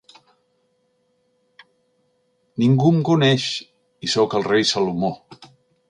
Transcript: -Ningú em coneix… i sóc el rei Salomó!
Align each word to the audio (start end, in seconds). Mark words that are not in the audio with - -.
-Ningú 2.55 2.91
em 2.95 2.99
coneix… 3.13 3.47
i 4.09 4.13
sóc 4.15 4.39
el 4.41 4.49
rei 4.53 4.71
Salomó! 4.73 5.17